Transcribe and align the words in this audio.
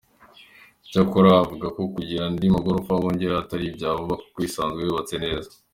Icyakora 0.85 1.29
avuga 1.43 1.65
ko 1.75 1.81
kugira 1.95 2.21
andi 2.29 2.45
magorofa 2.55 3.01
bongeraho 3.01 3.41
atari 3.43 3.63
ibya 3.69 3.89
vuba, 3.97 4.15
kuko 4.23 4.37
isanzwe 4.47 4.79
yubatse 4.83 5.15
neza. 5.25 5.51